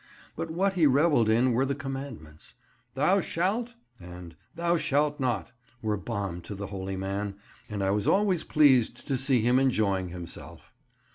[0.35, 2.55] But what he revelled in were the commandments:
[2.95, 7.35] "Thou shalt" and "Thou shalt not" were balm to the holy man,
[7.69, 10.73] and I was always pleased to see him enjoying himself.